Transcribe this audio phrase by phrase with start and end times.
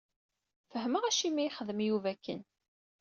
[0.71, 2.41] Fehmeɣ acimi yexdem Yuba akken.